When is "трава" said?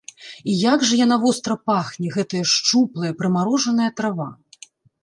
4.01-4.29